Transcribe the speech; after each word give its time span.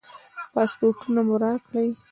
پاسپورټونه 0.53 1.21
مو 1.27 1.35
راکړئ. 1.43 1.89